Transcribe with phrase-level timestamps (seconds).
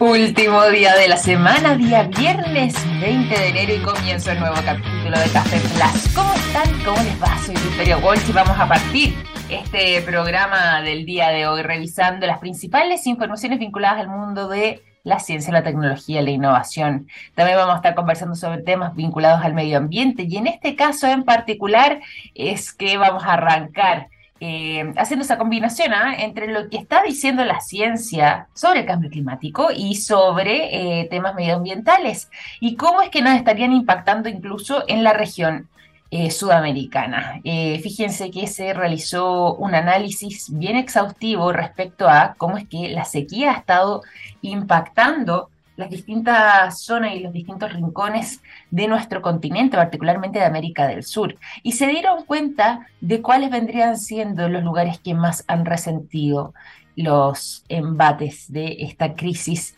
[0.00, 5.18] Último día de la semana, día viernes 20 de enero y comienzo el nuevo capítulo
[5.18, 6.14] de Café Plus.
[6.14, 6.84] ¿Cómo están?
[6.84, 7.36] ¿Cómo les va?
[7.38, 9.16] Soy Victoria Walsh y vamos a partir
[9.50, 15.18] este programa del día de hoy revisando las principales informaciones vinculadas al mundo de la
[15.18, 17.08] ciencia, la tecnología, la innovación.
[17.34, 21.08] También vamos a estar conversando sobre temas vinculados al medio ambiente y en este caso
[21.08, 21.98] en particular
[22.36, 24.10] es que vamos a arrancar
[24.40, 26.14] eh, haciendo esa combinación ¿ah?
[26.18, 31.34] entre lo que está diciendo la ciencia sobre el cambio climático y sobre eh, temas
[31.34, 35.68] medioambientales y cómo es que nos estarían impactando incluso en la región
[36.10, 37.40] eh, sudamericana.
[37.42, 43.52] fíjense que se realizó un análisis bien exhaustivo respecto a cómo es que la sequía
[43.52, 44.02] ha estado
[44.40, 51.04] impactando las distintas zonas y los distintos rincones de nuestro continente, particularmente de América del
[51.04, 56.52] Sur, y se dieron cuenta de cuáles vendrían siendo los lugares que más han resentido
[56.96, 59.76] los embates de esta crisis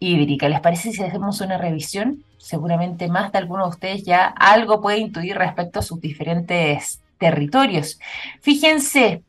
[0.00, 0.48] hídrica.
[0.48, 2.24] ¿Les parece si hacemos una revisión?
[2.38, 8.00] Seguramente más de algunos de ustedes ya algo puede intuir respecto a sus diferentes territorios.
[8.40, 9.22] Fíjense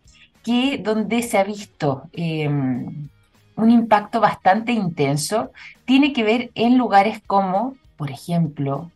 [0.43, 3.07] que donde se ha visto em,
[3.57, 5.51] un impacto bastante intenso
[5.85, 8.91] tiene que ver en lugares como, por ejemplo,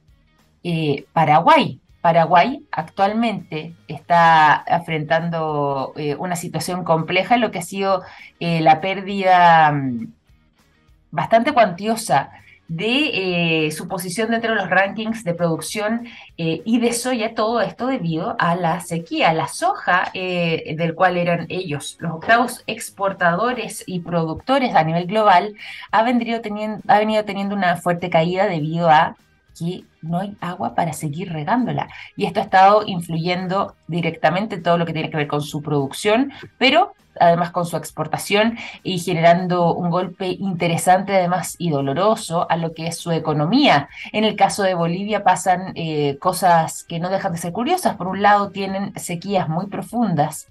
[0.63, 1.79] eh, Paraguay.
[2.01, 8.03] Paraguay actualmente está enfrentando eh, una situación compleja lo que ha sido
[8.39, 10.07] eh, la pérdida mm,
[11.11, 12.31] bastante cuantiosa
[12.71, 17.59] de eh, su posición dentro de los rankings de producción eh, y de soya, todo
[17.59, 19.33] esto debido a la sequía.
[19.33, 25.53] La soja, eh, del cual eran ellos los octavos exportadores y productores a nivel global,
[25.91, 26.05] ha,
[26.41, 29.17] teniendo, ha venido teniendo una fuerte caída debido a
[29.59, 31.89] que no hay agua para seguir regándola.
[32.15, 35.61] Y esto ha estado influyendo directamente en todo lo que tiene que ver con su
[35.61, 42.57] producción, pero además con su exportación y generando un golpe interesante además y doloroso a
[42.57, 43.89] lo que es su economía.
[44.11, 47.95] En el caso de Bolivia pasan eh, cosas que no dejan de ser curiosas.
[47.95, 50.47] Por un lado tienen sequías muy profundas,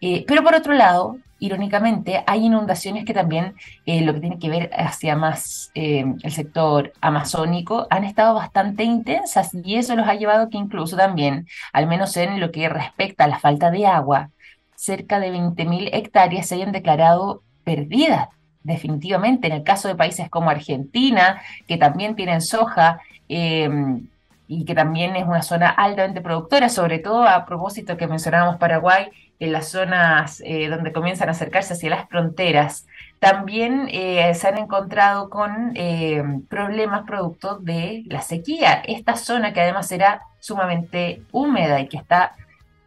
[0.00, 3.54] eh, pero por otro lado, irónicamente, hay inundaciones que también,
[3.86, 9.54] eh, lo que tiene que ver hacia más el sector amazónico, han estado bastante intensas
[9.54, 13.28] y eso los ha llevado que incluso también, al menos en lo que respecta a
[13.28, 14.30] la falta de agua,
[14.78, 18.28] cerca de 20.000 hectáreas se hayan declarado perdidas,
[18.62, 19.48] definitivamente.
[19.48, 24.06] En el caso de países como Argentina, que también tienen soja, em,
[24.46, 29.08] y que también es una zona altamente productora, sobre todo a propósito que mencionábamos Paraguay,
[29.40, 32.86] en las zonas eh, donde comienzan a acercarse hacia las fronteras,
[33.18, 38.74] también eh, se han encontrado con em, problemas producto de la sequía.
[38.86, 42.36] Esta zona que además era sumamente húmeda y que está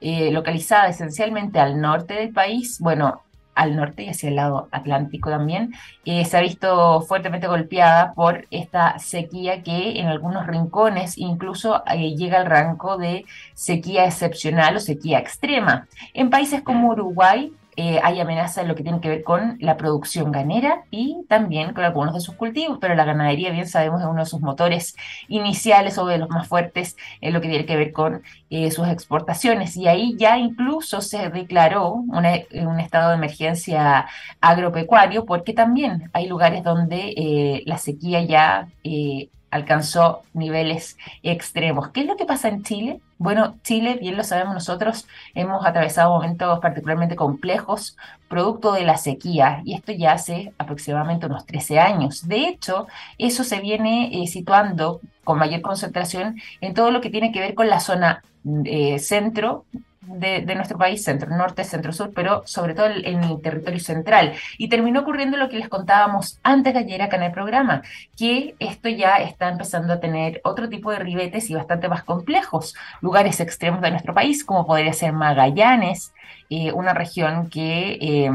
[0.02, 3.22] eh, localizada esencialmente al norte del país, bueno,
[3.56, 5.74] al norte y hacia el lado atlántico también,
[6.06, 12.16] eh, se ha visto fuertemente golpeada por esta sequía que en algunos rincones incluso eh,
[12.16, 15.88] llega al rango de sequía excepcional o sequía extrema.
[16.14, 19.76] En países como Uruguay, eh, hay amenaza en lo que tiene que ver con la
[19.76, 24.08] producción ganera y también con algunos de sus cultivos, pero la ganadería, bien sabemos, es
[24.08, 24.96] uno de sus motores
[25.28, 28.22] iniciales o de los más fuertes en lo que tiene que ver con
[28.52, 29.76] eh, sus exportaciones.
[29.78, 34.08] Y ahí ya incluso se declaró un estado de emergencia
[34.42, 38.68] agropecuario porque también hay lugares donde eh, la sequía ya
[39.52, 41.90] alcanzó niveles extremos.
[41.90, 43.00] ¿Qué es lo que pasa en Chile?
[43.18, 47.98] Bueno, Chile, bien lo sabemos nosotros, hemos atravesado momentos particularmente complejos
[48.28, 52.28] producto de la sequía y esto ya hace aproximadamente unos 13 años.
[52.28, 57.32] De hecho, eso se viene eh, situando con mayor concentración en todo lo que tiene
[57.32, 58.24] que ver con la zona
[58.66, 59.66] eh, centro
[60.02, 64.34] de, nuestro país, centro norte, centro sur, pero sobre todo en el territorio central.
[64.58, 67.84] Y terminó ocurriendo lo que les contábamos antes de ayer acá en el programa,
[68.18, 72.76] que esto ya está empezando a tener otro tipo de ribetes y bastante más complejos,
[73.02, 76.14] lugares extremos de nuestro país, como podría ser Magallanes,
[76.50, 78.32] eh, una región que eh,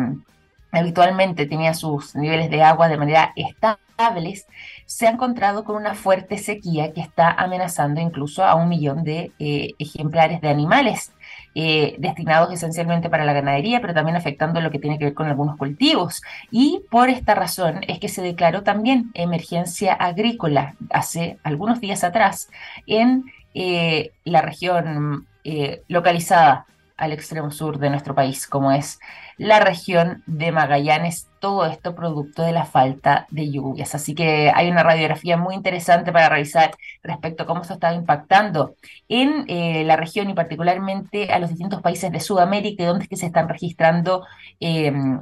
[0.70, 4.46] habitualmente tenía sus niveles de agua de manera estables,
[4.84, 9.32] se ha encontrado con una fuerte sequía que está amenazando incluso a un millón de
[9.38, 11.12] eh, ejemplares de animales
[11.58, 15.26] eh, destinados esencialmente para la ganadería, pero también afectando lo que tiene que ver con
[15.26, 16.20] algunos cultivos.
[16.50, 22.50] Y por esta razón es que se declaró también emergencia agrícola hace algunos días atrás
[22.86, 23.24] en
[23.54, 25.26] eh, la región
[25.88, 26.66] localizada
[26.98, 28.98] al extremo sur de nuestro país, como es
[29.38, 33.94] la región de Magallanes, todo esto producto de la falta de lluvias.
[33.94, 36.72] Así que hay una radiografía muy interesante para revisar
[37.02, 38.74] respecto a cómo se está impactando
[39.08, 43.16] en eh, la región y particularmente a los distintos países de Sudamérica, donde es que
[43.16, 44.24] se están registrando
[44.58, 45.20] em,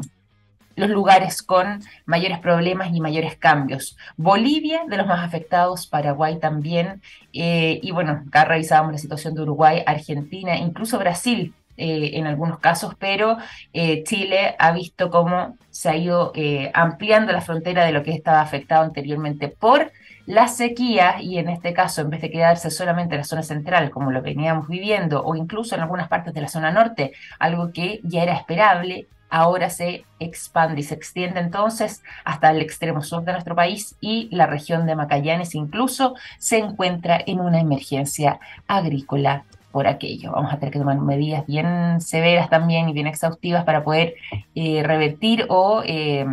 [0.76, 3.96] los lugares con mayores problemas y mayores cambios.
[4.16, 7.02] Bolivia, de los más afectados, Paraguay también,
[7.32, 11.54] eh, y bueno, acá revisábamos la situación de Uruguay, Argentina, incluso Brasil.
[11.76, 13.36] Eh, en algunos casos, pero
[13.72, 16.32] eh, Chile ha visto cómo se ha ido
[16.72, 19.90] ampliando la frontera de lo que estaba afectado anteriormente por
[20.26, 23.90] la sequía, y en este caso, en vez de quedarse solamente en la zona central,
[23.90, 28.00] como lo veníamos viviendo, o incluso en algunas partes de la zona norte, algo que
[28.04, 33.32] ya era esperable, ahora se expande y se extiende entonces hasta el extremo sur de
[33.32, 38.38] nuestro país y la región de Magallanes incluso se encuentra en una emergencia
[38.68, 39.44] agrícola
[39.74, 40.30] por aquello.
[40.30, 44.14] Vamos a tener que tomar medidas bien severas también y bien exhaustivas para poder
[44.54, 46.24] eh, revertir o eh,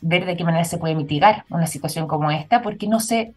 [0.00, 3.32] ver de qué manera se puede mitigar una situación como esta, porque no sé,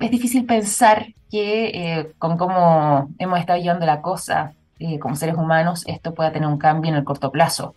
[0.00, 4.52] es difícil pensar que eh, con cómo hemos estado llevando la cosa
[4.98, 7.74] como seres humanos, esto pueda tener un cambio en el corto plazo.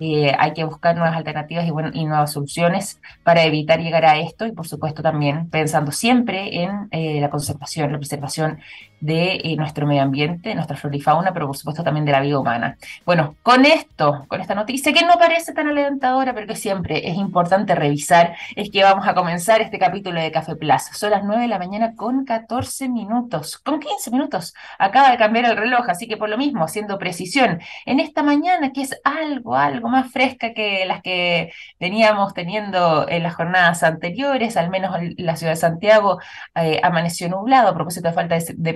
[0.00, 4.18] Eh, hay que buscar nuevas alternativas y, bueno, y, nuevas soluciones para evitar llegar a
[4.18, 8.58] esto y por supuesto también pensando siempre en eh, la conservación, la preservación
[9.00, 12.20] de eh, nuestro medio ambiente, nuestra flora y fauna, pero por supuesto también de la
[12.20, 12.78] vida humana.
[13.04, 17.16] Bueno, con esto, con esta noticia que no parece tan alentadora, pero que siempre es
[17.16, 20.94] importante revisar, es que vamos a comenzar este capítulo de Café Plaza.
[20.94, 24.54] Son las 9 de la mañana con 14 minutos, con 15 minutos.
[24.78, 28.72] Acaba de cambiar el reloj, así que por lo mismo, haciendo precisión, en esta mañana
[28.72, 34.56] que es algo, algo más fresca que las que veníamos teniendo en las jornadas anteriores,
[34.56, 36.20] al menos la ciudad de Santiago
[36.54, 38.72] eh, amaneció nublado a propósito de falta de, de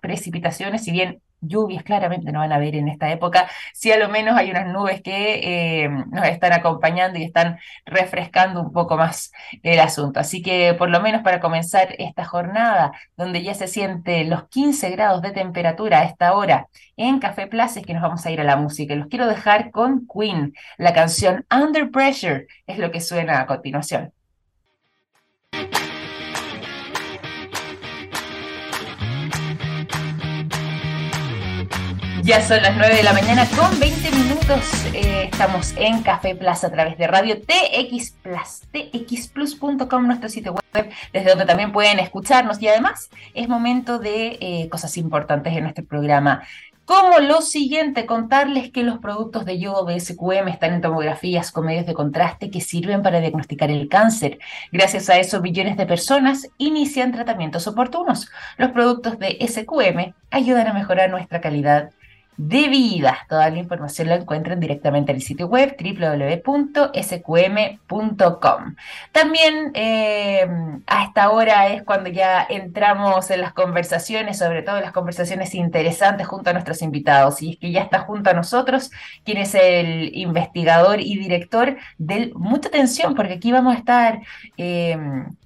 [0.00, 4.08] precipitaciones, si bien lluvias claramente no van a haber en esta época, si a lo
[4.08, 9.32] menos hay unas nubes que eh, nos están acompañando y están refrescando un poco más
[9.62, 10.20] el asunto.
[10.20, 14.90] Así que por lo menos para comenzar esta jornada, donde ya se siente los 15
[14.90, 18.44] grados de temperatura a esta hora en Café Plaza, que nos vamos a ir a
[18.44, 18.94] la música.
[18.94, 24.12] Los quiero dejar con Queen, la canción Under Pressure, es lo que suena a continuación.
[32.28, 34.84] Ya son las 9 de la mañana con 20 minutos.
[34.92, 40.90] Eh, estamos en Café Plaza a través de Radio TX Plus, txplus.com, nuestro sitio web,
[41.10, 42.60] desde donde también pueden escucharnos.
[42.60, 46.42] Y además es momento de eh, cosas importantes en nuestro programa.
[46.84, 51.64] Como lo siguiente, contarles que los productos de yodo de SQM están en tomografías con
[51.64, 54.38] medios de contraste que sirven para diagnosticar el cáncer.
[54.70, 58.30] Gracias a eso, millones de personas inician tratamientos oportunos.
[58.58, 61.90] Los productos de SQM ayudan a mejorar nuestra calidad
[62.38, 63.26] de vida.
[63.28, 66.84] Toda la información la encuentran directamente en el sitio web www.sqm.com.
[69.10, 70.46] También eh,
[70.86, 76.28] a esta hora es cuando ya entramos en las conversaciones, sobre todo las conversaciones interesantes
[76.28, 77.42] junto a nuestros invitados.
[77.42, 78.92] Y es que ya está junto a nosotros
[79.24, 84.20] quien es el investigador y director del Mucha Atención, porque aquí vamos a estar
[84.56, 84.96] eh,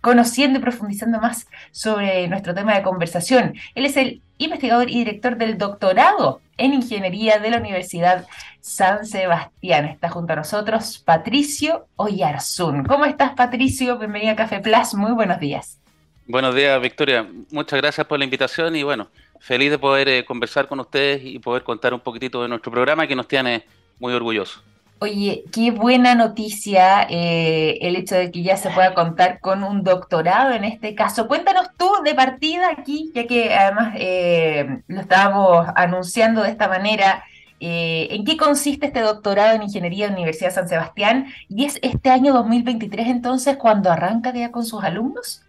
[0.02, 3.54] conociendo y profundizando más sobre nuestro tema de conversación.
[3.74, 8.26] Él es el investigador y director del doctorado en Ingeniería de la Universidad
[8.60, 9.86] San Sebastián.
[9.86, 12.84] Está junto a nosotros Patricio Oyarzún.
[12.84, 13.98] ¿Cómo estás, Patricio?
[13.98, 14.94] Bienvenido a Café Plus.
[14.94, 15.78] Muy buenos días.
[16.26, 17.26] Buenos días, Victoria.
[17.50, 19.08] Muchas gracias por la invitación y bueno,
[19.40, 23.06] feliz de poder eh, conversar con ustedes y poder contar un poquitito de nuestro programa
[23.06, 23.64] que nos tiene
[23.98, 24.62] muy orgullosos.
[25.02, 29.82] Oye, qué buena noticia eh, el hecho de que ya se pueda contar con un
[29.82, 31.26] doctorado en este caso.
[31.26, 37.24] Cuéntanos tú de partida aquí, ya que además eh, lo estábamos anunciando de esta manera.
[37.58, 41.26] Eh, ¿En qué consiste este doctorado en Ingeniería de la Universidad de San Sebastián?
[41.48, 45.42] ¿Y es este año 2023 entonces cuando arranca ya con sus alumnos?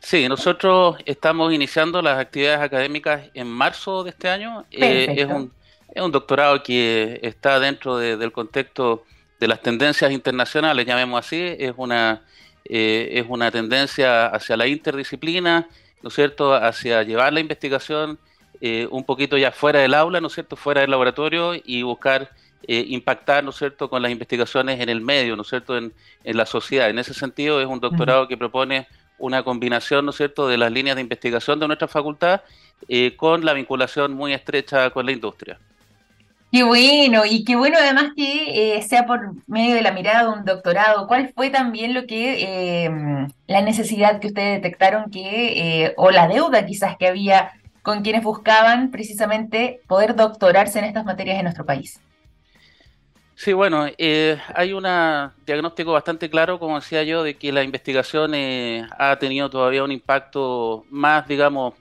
[0.00, 4.64] Sí, nosotros estamos iniciando las actividades académicas en marzo de este año.
[4.70, 5.52] es un
[5.96, 9.04] es un doctorado que está dentro del contexto
[9.40, 12.20] de las tendencias internacionales, llamemos así, es una,
[12.66, 15.66] eh, es una tendencia hacia la interdisciplina,
[16.02, 18.18] ¿no es cierto?, hacia llevar la investigación
[18.60, 22.30] eh, un poquito ya fuera del aula, ¿no es cierto?, fuera del laboratorio y buscar
[22.68, 25.94] eh, impactar, ¿no es cierto?, con las investigaciones en el medio, ¿no es cierto?, en,
[26.24, 26.90] en la sociedad.
[26.90, 28.86] En ese sentido, es un doctorado que propone
[29.16, 32.42] una combinación, ¿no es cierto?, de las líneas de investigación de nuestra facultad
[33.16, 35.58] con la vinculación muy estrecha con la industria.
[36.52, 40.38] Qué bueno, y qué bueno además que eh, sea por medio de la mirada de
[40.38, 41.06] un doctorado.
[41.08, 42.90] ¿Cuál fue también lo que, eh,
[43.46, 48.22] la necesidad que ustedes detectaron que, eh, o la deuda quizás que había con quienes
[48.22, 52.00] buscaban precisamente poder doctorarse en estas materias en nuestro país?
[53.34, 54.86] Sí, bueno, hay un
[55.44, 58.32] diagnóstico bastante claro, como decía yo, de que la investigación
[58.98, 61.74] ha tenido todavía un impacto más, digamos,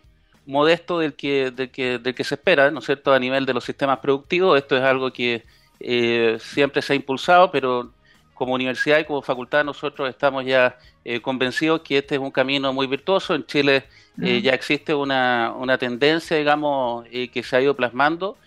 [0.46, 3.54] modesto del que, del que, del que se espera, ¿no es cierto?, a nivel de
[3.54, 4.58] los sistemas productivos.
[4.58, 5.44] Esto es algo que
[5.80, 7.92] eh, siempre se ha impulsado, pero
[8.36, 12.72] como universidad y como facultad nosotros estamos ya eh, convencidos que este es un camino
[12.74, 13.34] muy virtuoso.
[13.34, 13.86] En Chile
[14.22, 18.38] eh, ya existe una, una tendencia, digamos, eh, que se ha ido plasmando.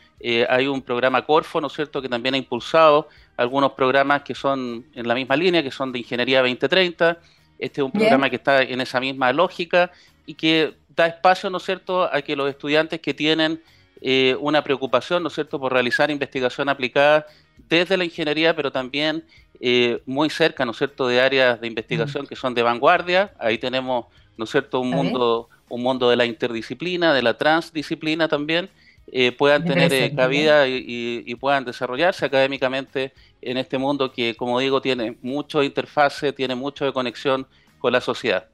[0.48, 4.84] hay un programa Corfo, ¿no es cierto?, que también ha impulsado algunos programas que son
[4.94, 7.18] en la misma línea, que son de Ingeniería 2030.
[7.58, 9.90] Este es un programa que está en esa misma lógica
[10.26, 13.62] y que da espacio, ¿no es cierto?, a que los estudiantes que tienen
[14.40, 17.26] una preocupación, ¿no es cierto?, por realizar investigación aplicada
[17.68, 19.24] desde la ingeniería, pero también
[19.60, 22.26] eh, muy cerca, ¿no es cierto?, de áreas de investigación mm.
[22.26, 23.32] que son de vanguardia.
[23.38, 28.28] Ahí tenemos, ¿no es cierto?, un mundo, un mundo de la interdisciplina, de la transdisciplina
[28.28, 28.70] también,
[29.10, 34.80] eh, puedan tener eh, cabida y, puedan desarrollarse académicamente en este mundo que, como digo,
[34.80, 37.46] tiene mucho interfase, tiene mucho de conexión
[37.78, 38.46] con la sociedad.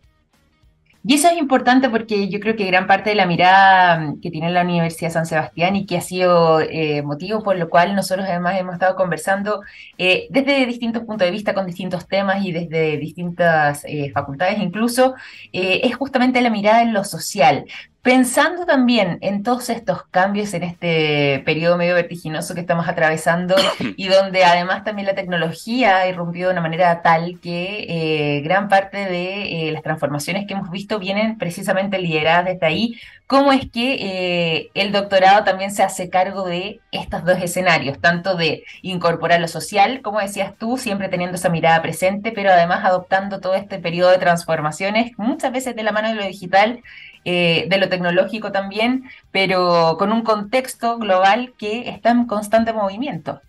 [1.07, 4.31] Y eso es importante porque yo creo que gran parte de la mirada mm, que
[4.31, 8.27] tiene la Universidad San Sebastián y que ha sido eh, motivo por lo cual nosotros
[8.27, 9.61] además hemos estado conversando
[9.99, 15.15] eh, desde distintos puntos de vista con distintos temas y desde distintas eh, facultades incluso,
[15.53, 17.67] es justamente la mirada en lo social.
[18.05, 23.57] Pensando también en todos estos cambios en este periodo medio vertiginoso que estamos atravesando
[23.97, 28.69] y donde además también la tecnología ha irrumpido de una manera tal que eh, gran
[28.69, 33.71] parte de eh, las transformaciones que hemos visto vienen precisamente lideradas desde ahí, ¿cómo es
[33.71, 39.41] que eh, el doctorado también se hace cargo de estos dos escenarios, tanto de incorporar
[39.41, 43.79] lo social, como decías tú, siempre teniendo esa mirada presente, pero además adoptando todo este
[43.79, 46.83] periodo de transformaciones, muchas veces de la mano de lo digital
[47.25, 53.41] eh, de lo tecnológico también, pero con un contexto global que está en constante movimiento.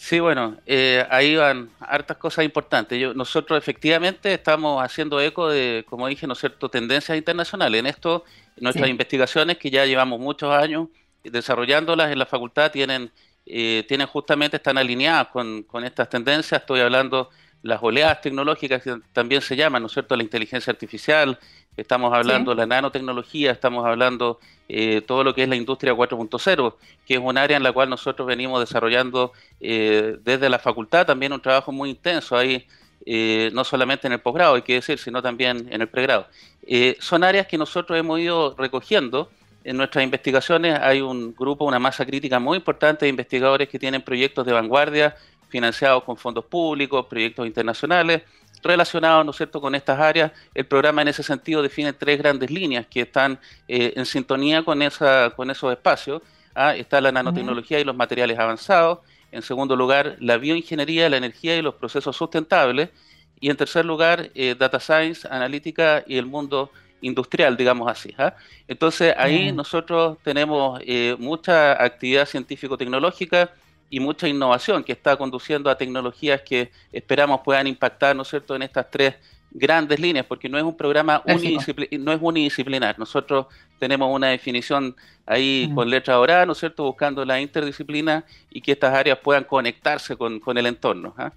[0.00, 3.00] Sí, bueno, eh, ahí van hartas cosas importantes.
[3.00, 7.80] Yo, nosotros efectivamente estamos haciendo eco de, como dije, ¿no es cierto?, tendencias internacionales.
[7.80, 8.24] En esto,
[8.58, 10.86] nuestras investigaciones, que ya llevamos muchos años
[11.24, 13.10] desarrollándolas en la facultad, tienen,
[13.44, 16.60] eh, tienen justamente, están alineadas con, con estas tendencias.
[16.60, 17.30] Estoy hablando
[17.62, 21.40] las oleadas tecnológicas que también se llaman, ¿no es cierto?, la inteligencia artificial,
[21.78, 26.74] estamos hablando de la nanotecnología, estamos hablando eh, todo lo que es la industria 4.0,
[27.06, 31.32] que es un área en la cual nosotros venimos desarrollando eh, desde la facultad también
[31.32, 32.66] un trabajo muy intenso ahí,
[33.06, 36.26] eh, no solamente en el posgrado, hay que decir, sino también en el pregrado.
[36.98, 39.30] son áreas que nosotros hemos ido recogiendo.
[39.64, 44.02] En nuestras investigaciones hay un grupo, una masa crítica muy importante de investigadores que tienen
[44.02, 45.14] proyectos de vanguardia
[45.48, 48.22] financiados con fondos públicos, proyectos internacionales,
[48.62, 49.60] relacionados ¿no es cierto?
[49.60, 50.32] con estas áreas.
[50.54, 54.82] El programa en ese sentido define tres grandes líneas que están eh, en sintonía con,
[54.82, 56.22] esa, con esos espacios.
[56.54, 56.74] ¿ah?
[56.74, 59.00] Está la nanotecnología y los materiales avanzados.
[59.30, 62.90] En segundo lugar, la bioingeniería, la energía y los procesos sustentables.
[63.40, 68.14] Y en tercer lugar, eh, data science, analítica y el mundo industrial, digamos así.
[68.18, 68.34] ¿ah?
[68.66, 73.50] Entonces ahí nosotros tenemos eh, mucha actividad científico-tecnológica,
[73.90, 78.54] y mucha innovación que está conduciendo a tecnologías que esperamos puedan impactar, ¿no es cierto?,
[78.56, 79.14] en estas tres
[79.50, 82.98] grandes líneas, porque no es un programa unidisciplinar, no es unidisciplinar.
[82.98, 83.46] Nosotros
[83.78, 85.74] tenemos una definición ahí mm.
[85.74, 90.16] con letra dorada, ¿no es cierto?, buscando la interdisciplina y que estas áreas puedan conectarse
[90.16, 91.14] con, con el entorno.
[91.16, 91.32] ¿ah?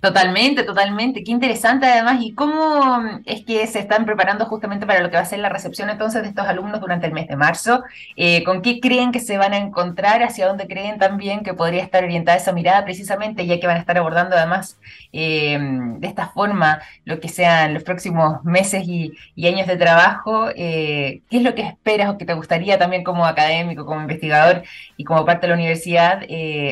[0.00, 1.24] Totalmente, totalmente.
[1.24, 2.18] Qué interesante además.
[2.20, 5.48] ¿Y cómo es que se están preparando justamente para lo que va a ser la
[5.48, 7.82] recepción entonces de estos alumnos durante el mes de marzo?
[8.14, 10.22] Eh, ¿Con qué creen que se van a encontrar?
[10.22, 13.80] ¿Hacia dónde creen también que podría estar orientada esa mirada precisamente, ya que van a
[13.80, 14.78] estar abordando además
[15.12, 15.58] eh,
[15.98, 19.12] de esta forma lo que sean los próximos meses y,
[19.46, 20.50] años de trabajo?
[20.54, 24.62] Eh, ¿Qué es lo que esperas o que te gustaría también como académico, como investigador
[24.96, 26.20] y como parte de la universidad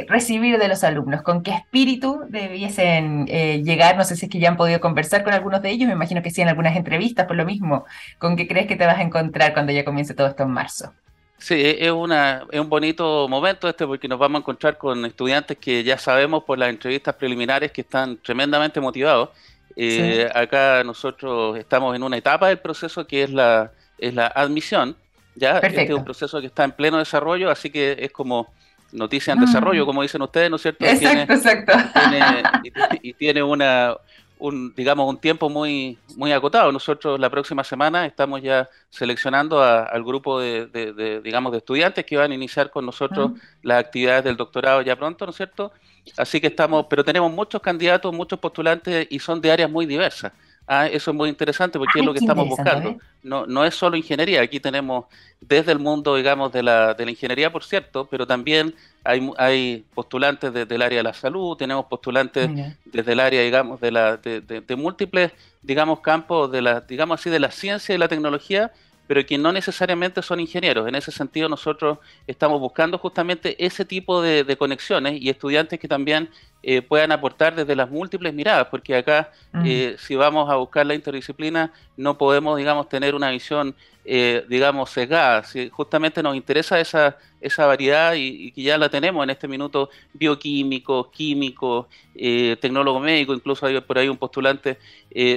[0.09, 1.23] recibir de los alumnos?
[1.23, 3.97] ¿Con qué espíritu debiesen eh, llegar?
[3.97, 6.23] No sé si es que ya han podido conversar con algunos de ellos, me imagino
[6.23, 7.85] que sí en algunas entrevistas, por lo mismo.
[8.19, 10.93] ¿Con qué crees que te vas a encontrar cuando ya comience todo esto en marzo?
[11.39, 15.59] Sí, es, una, es un bonito momento este porque nos vamos a encontrar con estudiantes
[15.59, 19.31] que ya sabemos por las entrevistas preliminares que están tremendamente motivados.
[19.77, 24.97] Eh, acá nosotros estamos en una etapa del proceso que es la, es la admisión.
[25.35, 28.53] Ya, este es un proceso que está en pleno desarrollo, así que es como
[28.95, 30.85] noticia en desarrollo, como dicen ustedes, ¿no es cierto?
[30.85, 31.73] Exacto, exacto.
[33.03, 33.97] y, tiene una,
[34.39, 36.71] un, digamos, un tiempo muy, muy acotado.
[36.73, 42.33] Nosotros la próxima semana estamos ya seleccionando al grupo de, digamos, de estudiantes que van
[42.33, 43.41] a iniciar con nosotros ah.
[43.63, 45.73] las actividades del doctorado ya pronto, ¿no es cierto?
[46.17, 50.33] Así que estamos, pero tenemos muchos candidatos, muchos postulantes y son de áreas muy diversas.
[50.67, 52.91] Ah, eso es muy interesante porque es lo que estamos buscando.
[52.91, 52.99] ¿eh?
[53.23, 55.07] No, no es solo ingeniería, aquí tenemos
[55.41, 59.85] desde el mundo, digamos, de la, de la ingeniería, por cierto, pero también hay, hay
[59.95, 62.51] postulantes desde el área de la salud, tenemos postulantes
[62.85, 67.29] desde el área, digamos, de, la, de, de, múltiples, digamos, campos de la, digamos así,
[67.29, 68.73] de la ciencia y la tecnología,
[69.07, 70.89] pero que no necesariamente son ingenieros.
[70.89, 76.31] En ese sentido, nosotros estamos buscando justamente ese tipo de, conexiones y estudiantes que también
[76.67, 79.31] eh, puedan aportar desde las múltiples miradas, porque acá
[79.67, 83.75] eh, si vamos a buscar la interdisciplina no podemos, digamos, tener una visión,
[84.07, 85.45] eh, digamos, sesgada.
[85.45, 89.91] Si justamente nos interesa esa, esa variedad y, que ya la tenemos en este minuto,
[90.15, 94.79] bioquímicos, químicos, tecnólogo médico, incluso hay por ahí un postulante.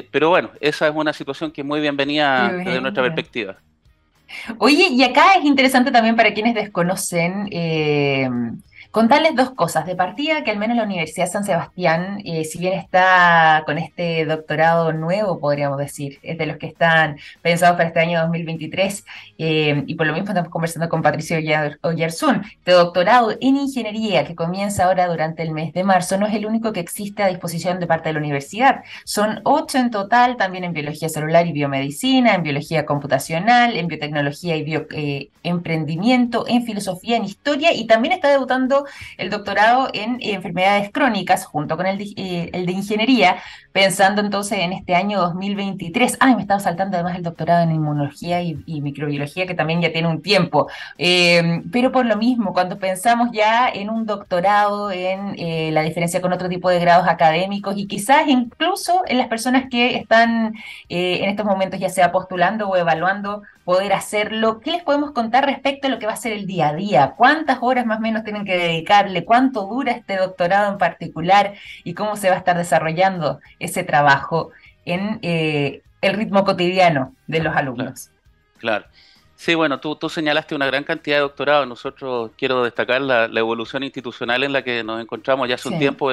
[0.09, 3.57] pero bueno, esa es una situación que es muy bienvenida desde nuestra perspectiva.
[4.59, 7.49] Oye, y acá es interesante también para quienes desconocen
[8.97, 9.85] Contarles dos cosas.
[9.85, 13.77] De partida, que al menos la Universidad de San Sebastián, eh, si bien está con
[13.77, 19.05] este doctorado nuevo, podríamos decir, es de los que están pensados para este año 2023,
[19.37, 21.37] eh, y por lo mismo estamos conversando con Patricio
[21.83, 26.33] Oyarzún, este doctorado en ingeniería que comienza ahora durante el mes de marzo, no es
[26.33, 28.81] el único que existe a disposición de parte de la universidad.
[29.03, 34.55] Son ocho en total, también en biología celular y biomedicina, en biología computacional, en biotecnología
[34.55, 38.86] y bioemprendimiento, eh, en filosofía, en historia, y también está debutando
[39.17, 43.37] el doctorado en enfermedades crónicas junto con el de, eh, el de ingeniería,
[43.71, 46.17] pensando entonces en este año 2023.
[46.19, 50.07] Ay, me estaba saltando además el doctorado en inmunología y, microbiología, que también ya tiene
[50.07, 50.67] un tiempo.
[50.97, 56.21] Eh, pero por lo mismo, cuando pensamos ya en un doctorado, en eh, la diferencia
[56.21, 60.53] con otro tipo de grados académicos y quizás incluso en las personas que están
[60.89, 64.61] en estos momentos ya sea postulando o evaluando poder hacerlo.
[64.61, 67.15] ¿Qué les podemos contar respecto a lo que va a ser el día a día?
[67.17, 69.25] ¿Cuántas horas más o menos tienen que dedicarle?
[69.25, 71.53] ¿Cuánto dura este doctorado en particular?
[71.83, 74.51] ¿Y cómo se va a estar desarrollando ese trabajo
[74.85, 78.09] en eh, el ritmo cotidiano de los alumnos?
[78.57, 78.85] Claro.
[79.35, 81.67] Sí, bueno, tú, tú, señalaste una gran cantidad de doctorados.
[81.67, 86.09] Nosotros quiero destacar la, evolución institucional en la que nos encontramos ya hace un tiempo.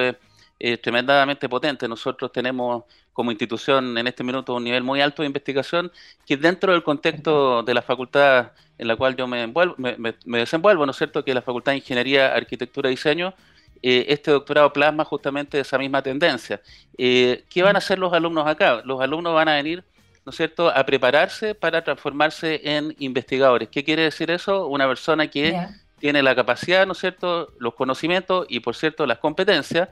[0.57, 1.87] Es, tremendamente potente.
[1.87, 2.83] Nosotros tenemos
[3.13, 5.91] como institución en este minuto un nivel muy alto de investigación
[6.25, 10.91] que dentro del contexto de la facultad en la cual yo me, me, desenvuelvo, ¿no
[10.91, 13.33] es cierto?, que es la Facultad de Ingeniería, Arquitectura y Diseño,
[13.81, 16.61] eh, este doctorado plasma justamente esa misma tendencia.
[16.97, 18.81] Eh, ¿Qué van a hacer los alumnos acá?
[18.83, 19.83] Los alumnos van a venir,
[20.25, 23.69] ¿no es cierto?, a prepararse para transformarse en investigadores.
[23.69, 24.67] ¿Qué quiere decir eso?
[24.67, 25.57] Una persona que
[25.99, 29.89] tiene la capacidad, ¿no es cierto?, los conocimientos y, por cierto, las competencias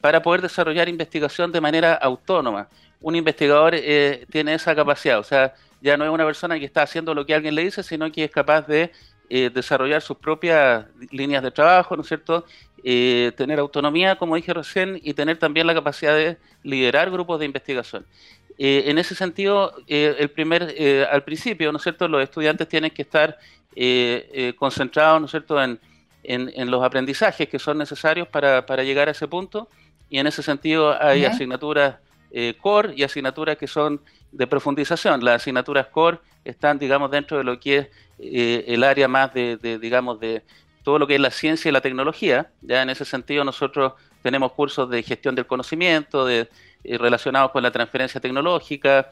[0.00, 2.68] para poder desarrollar investigación de manera autónoma.
[3.00, 6.82] Un investigador eh, tiene esa capacidad, o sea, ya no es una persona que está
[6.82, 8.90] haciendo lo que alguien le dice, sino que es capaz de
[9.30, 12.44] eh, desarrollar sus propias líneas de trabajo, ¿no es cierto?
[12.82, 17.46] Eh, tener autonomía, como dije recién, y tener también la capacidad de liderar grupos de
[17.46, 18.04] investigación.
[18.60, 20.74] en ese sentido, el primer,
[21.12, 23.38] al principio, ¿no es cierto?, los estudiantes tienen que estar
[24.56, 25.78] concentrados, ¿no es cierto?, en,
[26.22, 29.68] en, los aprendizajes que son necesarios para, para, llegar a ese punto.
[30.10, 31.96] Y en ese sentido hay asignaturas
[32.30, 34.00] eh, core y asignaturas que son
[34.32, 35.24] de profundización.
[35.24, 39.56] Las asignaturas core están, digamos, dentro de lo que es eh, el área más de,
[39.80, 40.42] digamos, de
[40.82, 42.50] todo lo que es la ciencia y la tecnología.
[42.62, 46.48] Ya en ese sentido nosotros tenemos cursos de gestión del conocimiento, de,
[46.84, 49.10] eh, relacionados con la transferencia tecnológica,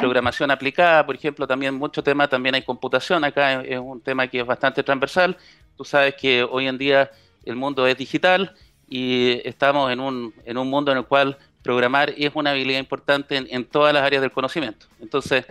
[0.00, 4.40] programación aplicada, por ejemplo, también mucho tema, también hay computación acá, es, un tema que
[4.40, 5.36] es bastante transversal,
[5.78, 7.10] Tú sabes que hoy en día
[7.44, 8.52] el mundo es digital
[8.88, 13.36] y estamos en un, en un mundo en el cual programar es una habilidad importante
[13.48, 14.86] en, todas las áreas del conocimiento.
[15.00, 15.44] Entonces,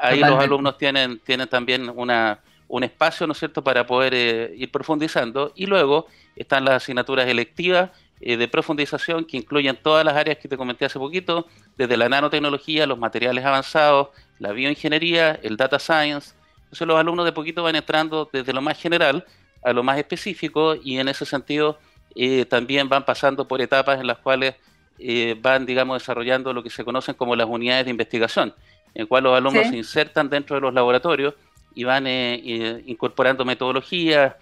[0.00, 4.54] ahí los alumnos tienen, tienen también una, un espacio, ¿no es cierto?, para poder eh,
[4.56, 5.52] ir profundizando.
[5.56, 6.06] Y luego
[6.36, 10.84] están las asignaturas electivas eh, de profundización que incluyen todas las áreas que te comenté
[10.84, 16.34] hace poquito, desde la nanotecnología, los materiales avanzados, la bioingeniería, el data science.
[16.64, 19.24] Entonces los alumnos de poquito van entrando desde lo más general
[19.64, 21.78] a lo más específico y en ese sentido
[22.14, 24.54] eh, también van pasando por etapas en las cuales
[24.98, 28.54] eh, van, digamos, desarrollando lo que se conocen como las unidades de investigación,
[28.94, 31.34] en el cual los alumnos se insertan dentro de los laboratorios
[31.74, 34.34] y van eh, incorporando metodologías,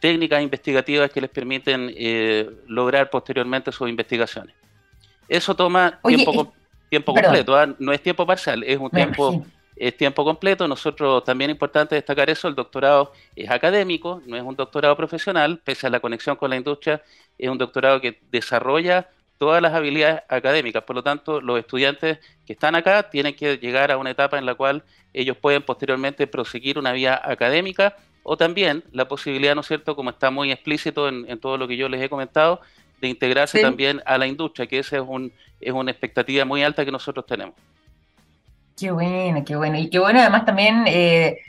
[0.00, 1.94] técnicas investigativas que les permiten
[2.66, 4.54] lograr posteriormente sus investigaciones.
[5.28, 6.52] Eso toma tiempo,
[6.88, 7.72] tiempo completo, ¿ah?
[7.78, 9.44] no es tiempo parcial, es un tiempo
[9.80, 10.68] es tiempo completo.
[10.68, 15.58] Nosotros también es importante destacar eso, el doctorado es académico, no es un doctorado profesional,
[15.64, 17.02] pese a la conexión con la industria,
[17.38, 20.84] es un doctorado que desarrolla todas las habilidades académicas.
[20.84, 24.44] Por lo tanto, los estudiantes que están acá tienen que llegar a una etapa en
[24.44, 29.66] la cual ellos pueden posteriormente proseguir una vía académica o también la posibilidad, ¿no es
[29.66, 32.60] cierto?, como está muy explícito en, todo lo que yo les he comentado,
[33.00, 36.84] de integrarse también a la industria, que esa es, un, es una expectativa muy alta
[36.84, 37.54] que nosotros tenemos.
[38.80, 39.78] Qué bueno, qué bueno.
[39.78, 41.40] Y qué bueno además también eh,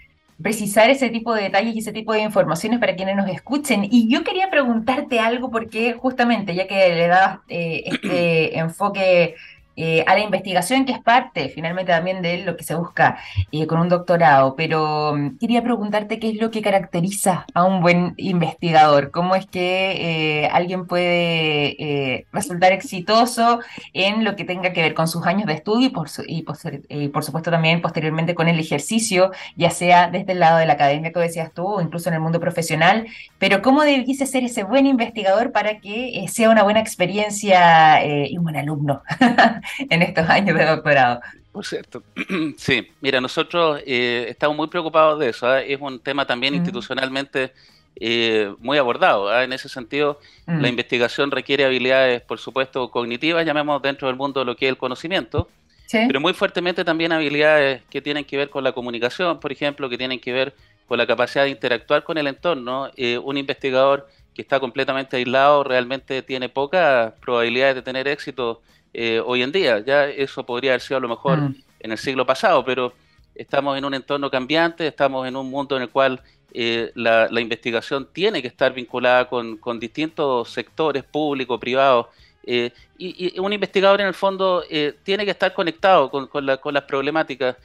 [0.44, 3.88] precisar ese tipo de detalles y ese tipo de informaciones para quienes nos escuchen.
[3.90, 9.36] Y yo quería preguntarte algo porque justamente ya que le dabas eh, este enfoque
[9.78, 13.18] eh, a la investigación, que es parte finalmente también de lo que se busca
[13.52, 14.56] eh, con un doctorado.
[14.56, 19.46] Pero mm, quería preguntarte qué es lo que caracteriza a un buen investigador, cómo es
[19.46, 23.60] que eh, alguien puede resultar exitoso
[23.94, 27.24] en lo que tenga que ver con sus años de estudio y por, y, por
[27.24, 31.24] supuesto también posteriormente con el ejercicio, ya sea desde el lado de la academia, como
[31.24, 33.08] decías tú, o incluso en el mundo profesional.
[33.40, 38.44] Pero cómo debiese ser ese buen investigador para que sea una buena experiencia y un
[38.44, 39.02] buen alumno.
[39.90, 41.22] en estos años de doctorado.
[41.52, 42.04] Por cierto.
[42.58, 45.48] Sí, mira, nosotros eh, estamos muy preocupados de eso.
[45.48, 45.62] ¿ah?
[45.62, 47.52] Es un tema también institucionalmente
[47.96, 49.30] eh, muy abordado.
[49.30, 49.44] ¿ah?
[49.44, 50.66] En ese sentido, la mm.
[50.66, 55.50] investigación requiere habilidades, por supuesto, cognitivas, llamemos dentro del mundo lo que es el conocimiento,
[55.92, 59.98] pero muy fuertemente también habilidades que tienen que ver con la comunicación, por ejemplo, que
[59.98, 60.56] tienen que ver
[60.88, 62.90] con la capacidad de interactuar con el entorno.
[62.96, 68.62] Eh, un investigador que está completamente aislado realmente tiene pocas probabilidades de tener éxito
[68.94, 69.80] eh, hoy en día.
[69.80, 71.56] Ya eso podría haber sido a lo mejor mm.
[71.80, 72.94] en el siglo pasado, pero
[73.36, 76.22] estamos en un entorno cambiante, estamos en un mundo en el cual
[76.54, 82.08] eh, la, investigación tiene que estar vinculada con, distintos sectores públicos, privados,
[82.44, 84.64] eh, y, un investigador en el fondo
[85.04, 87.56] tiene que estar conectado con, con, las problemáticas.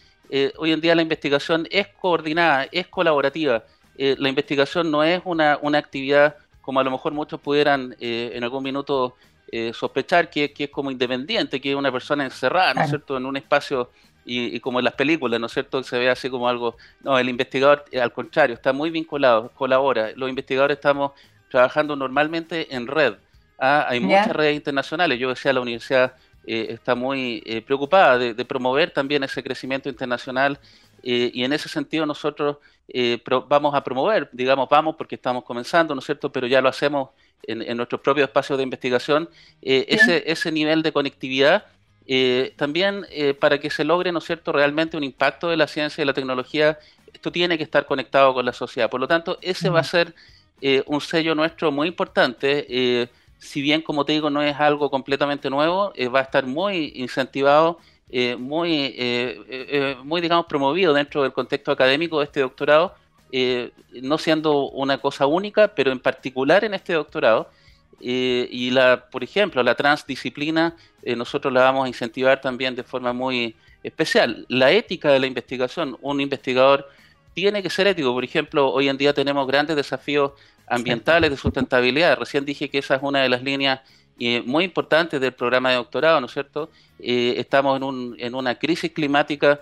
[0.59, 3.65] hoy en día la investigación es coordinada, es colaborativa.
[3.99, 8.63] la investigación no es una, una actividad como a lo mejor muchos pudieran en algún
[8.63, 9.17] minuto
[9.53, 13.27] eh, sospechar que, es como independiente, que es una persona encerrada, ¿no es cierto?, en
[13.27, 13.91] un espacio
[14.25, 16.77] y, como en las películas, ¿no es cierto?, se ve así como algo...
[17.01, 20.11] No, el investigador, eh, al contrario, está muy vinculado, colabora.
[20.17, 21.13] Los investigadores estamos
[21.49, 23.15] trabajando normalmente en red.
[23.61, 23.87] ¿ah?
[23.89, 25.17] Hay muchas redes internacionales.
[25.21, 30.59] Yo decía, la universidad eh, está muy preocupada de, promover también ese crecimiento internacional
[31.03, 32.57] y en ese sentido nosotros
[33.49, 37.11] vamos a promover, digamos, vamos porque estamos comenzando, ¿no es cierto?, pero ya lo hacemos
[37.47, 39.29] en, en nuestros propios espacios de investigación,
[39.63, 41.67] eh, ese, ese nivel de conectividad
[42.07, 45.67] eh, también eh, para que se logre, ¿no es cierto?, realmente un impacto de la
[45.67, 46.79] ciencia y la tecnología,
[47.13, 48.89] esto tiene que estar conectado con la sociedad.
[48.89, 50.15] Por lo tanto, ese va a ser
[50.87, 53.09] un sello nuestro muy importante.
[53.39, 57.79] si bien, como te digo, no es algo completamente nuevo, va a estar muy incentivado,
[58.39, 58.95] muy,
[60.05, 62.95] muy, digamos, promovido dentro del contexto académico de este doctorado,
[63.33, 67.51] eh, no siendo una cosa única, pero en particular en este doctorado.
[68.01, 72.83] Eh, y la, por ejemplo, la transdisciplina, eh, nosotros la vamos a incentivar también de
[72.83, 74.45] forma muy especial.
[74.49, 76.89] La ética de la investigación, un investigador
[77.35, 78.13] tiene que ser ético.
[78.13, 80.33] Por ejemplo, hoy en día tenemos grandes desafíos
[80.67, 82.19] ambientales de sustentabilidad.
[82.19, 83.81] Recién dije que esa es una de las líneas
[84.45, 86.71] muy importantes del programa de doctorado, ¿no es cierto?
[86.99, 89.61] estamos en, un, en, una crisis climática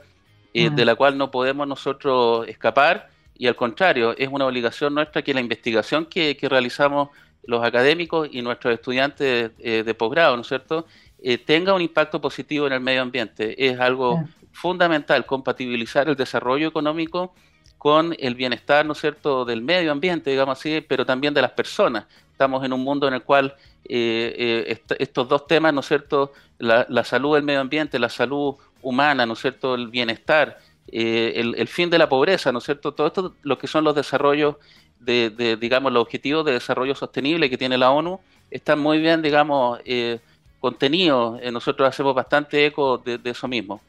[0.53, 5.35] de la cual no podemos nosotros escapar y al contrario, es una obligación nuestra que
[5.35, 7.09] la investigación que, realizamos
[7.43, 10.87] los académicos y nuestros estudiantes eh, de posgrado, ¿no es cierto?,
[11.23, 13.67] eh, tenga un impacto positivo en el medio ambiente.
[13.67, 17.35] Es algo fundamental compatibilizar el desarrollo económico
[17.79, 21.53] con el bienestar, ¿no es cierto?, del medio ambiente, digamos así, pero también de las
[21.53, 22.07] personas.
[22.31, 26.87] Estamos en un mundo en el cual eh, estos dos temas, ¿no es cierto?, la,
[26.89, 31.69] la salud del medio ambiente, la salud humana, ¿no es cierto?, el bienestar, eh, el,
[31.69, 32.93] fin de la pobreza, ¿no es cierto?
[32.93, 34.57] Todo esto, lo que son los desarrollos
[35.01, 38.21] de, digamos, los objetivos de desarrollo sostenible que tiene la ONU,
[38.51, 40.19] están muy bien, digamos, eh,
[40.61, 41.41] contenidos.
[41.43, 43.81] Eh, nosotros hacemos bastante eco de, eso mismo.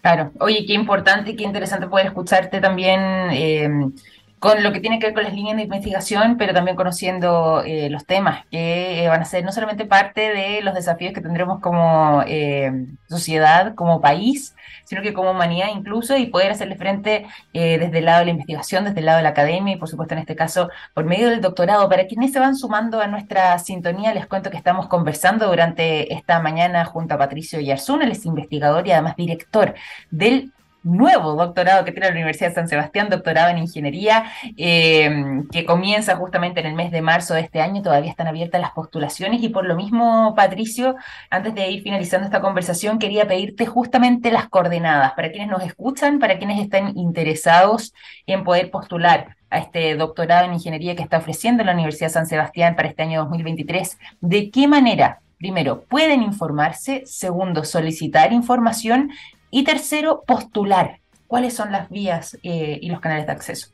[0.00, 3.92] Claro, oye, qué importante y qué interesante poder escucharte también
[4.38, 7.88] con lo que tiene que ver con las líneas de investigación, pero también conociendo eh,
[7.88, 11.60] los temas que eh, van a ser no solamente parte de los desafíos que tendremos
[11.60, 17.98] como eh, sociedad, como país, sino que como humanidad incluso, y poder hacerle frente desde
[17.98, 20.20] el lado de la investigación, desde el lado de la academia y por supuesto en
[20.20, 21.88] este caso por medio del doctorado.
[21.88, 26.40] Para quienes se van sumando a nuestra sintonía, les cuento que estamos conversando durante esta
[26.40, 29.74] mañana junto a Patricio Yarzún, él es investigador y además director
[30.10, 30.52] del
[30.86, 34.24] nuevo doctorado que tiene la Universidad de San Sebastián, doctorado en ingeniería,
[34.56, 37.82] eh, que comienza justamente en el mes de marzo de este año.
[37.82, 40.96] Todavía están abiertas las postulaciones y por lo mismo, Patricio,
[41.30, 46.18] antes de ir finalizando esta conversación, quería pedirte justamente las coordenadas para quienes nos escuchan,
[46.18, 47.92] para quienes estén interesados
[48.26, 52.26] en poder postular a este doctorado en ingeniería que está ofreciendo la Universidad de San
[52.26, 53.98] Sebastián para este año 2023.
[54.20, 59.10] ¿De qué manera primero, pueden informarse, segundo, solicitar información
[59.50, 60.98] y tercero, postular.
[61.26, 63.68] ¿Cuáles son las vías eh, y los canales de acceso?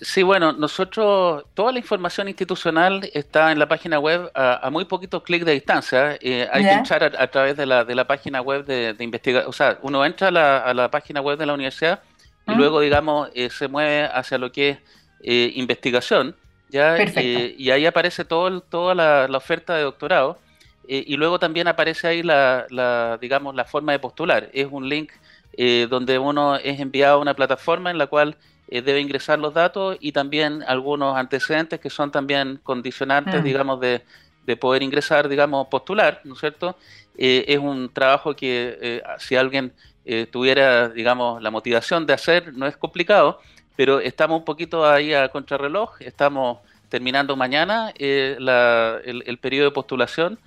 [0.00, 5.22] Sí, bueno, nosotros, toda la información institucional está en la página web a, muy poquitos
[5.24, 6.16] clics de distancia.
[6.20, 9.50] Eh, hay que entrar a, través de la, de la página web de, investigación.
[9.50, 12.00] O sea, uno entra a la, página web de la universidad
[12.46, 14.78] y luego, digamos, eh, se mueve hacia lo que
[15.20, 16.36] es investigación.
[16.68, 16.96] ¿ya?
[17.02, 20.38] y ahí aparece todo, toda la, oferta de doctorado.
[20.90, 24.48] Y luego también aparece ahí la, digamos, la forma de postular.
[24.52, 25.12] Es un link
[25.90, 28.36] donde uno es enviado a una plataforma en la cual
[28.68, 33.44] debe ingresar los datos y también algunos antecedentes que son también condicionantes, mm.
[33.44, 34.02] digamos, de,
[34.48, 36.74] de poder ingresar, digamos, postular, ¿no es cierto?
[37.18, 39.74] Eh, es un trabajo que eh, si alguien
[40.06, 43.42] eh, tuviera, digamos, la motivación de hacer, no es complicado,
[43.76, 50.38] pero estamos un poquito ahí a contrarreloj, estamos terminando mañana el, periodo de postulación,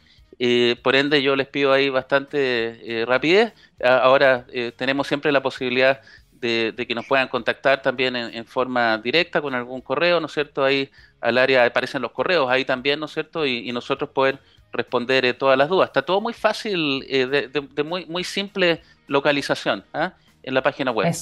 [0.81, 4.45] por ende yo les pido ahí bastante rapidez, ahora
[4.77, 6.01] tenemos siempre la posibilidad
[6.41, 10.63] de, que nos puedan contactar también en, forma directa con algún correo, ¿no es cierto?
[10.63, 10.89] Ahí
[11.21, 13.45] al área aparecen los correos, ahí también, ¿no es cierto?
[13.45, 14.39] Y, nosotros poder
[14.73, 15.89] responder eh, todas las dudas.
[15.89, 20.13] Está todo muy fácil, eh, de, muy, muy simple localización ¿ah?
[20.43, 21.13] en la página web.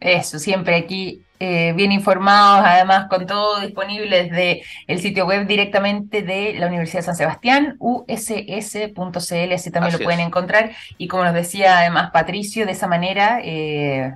[0.00, 6.22] Eso, siempre aquí eh, bien informados, además con todo disponible desde el sitio web directamente
[6.22, 10.72] de la Universidad de San Sebastián, uss.cl, así también lo pueden encontrar.
[10.96, 14.14] Y como nos decía además Patricio, de esa manera eh,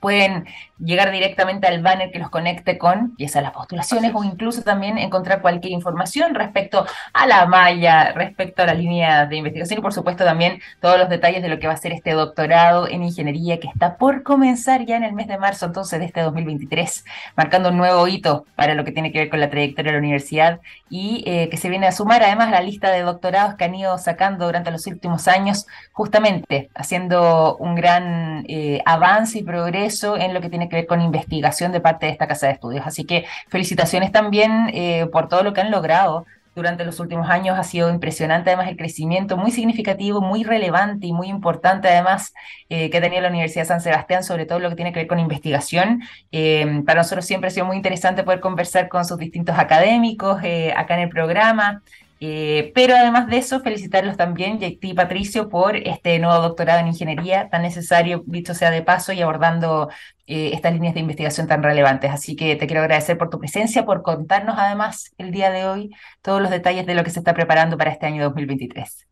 [0.00, 0.46] pueden
[0.78, 4.96] llegar directamente al banner que los conecte con y esas las postulaciones o incluso también
[4.96, 9.92] encontrar cualquier información respecto a la malla, respecto a la línea de investigación y por
[9.92, 13.60] supuesto también todos los detalles de lo que va a ser este doctorado en ingeniería
[13.60, 17.04] que está por comenzar ya en el mes de marzo entonces de este 2023,
[17.36, 20.00] marcando un nuevo hito para lo que tiene que ver con la trayectoria de la
[20.00, 23.64] universidad y eh, que se viene a sumar además a la lista de doctorados que
[23.64, 29.89] han ido sacando durante los últimos años, justamente haciendo un gran eh, avance y progreso
[30.16, 32.86] en lo que tiene que ver con investigación de parte de esta casa de estudios.
[32.86, 37.58] Así que felicitaciones también eh, por todo lo que han logrado durante los últimos años.
[37.58, 42.34] Ha sido impresionante además el crecimiento muy significativo, muy relevante y muy importante además
[42.68, 45.00] eh, que ha tenido la Universidad de San Sebastián, sobre todo lo que tiene que
[45.00, 46.02] ver con investigación.
[46.32, 50.38] Eh, para nosotros siempre ha sido muy interesante poder conversar con sus distintos académicos
[50.76, 51.82] acá en el programa.
[52.22, 56.88] Eh, pero además de eso, felicitarlos también, JT y Patricio, por este nuevo doctorado en
[56.88, 59.88] ingeniería tan necesario, dicho sea de paso, y abordando
[60.26, 62.10] eh, estas líneas de investigación tan relevantes.
[62.10, 65.90] Así que te quiero agradecer por tu presencia, por contarnos además el día de hoy
[66.20, 69.06] todos los detalles de lo que se está preparando para este año 2023.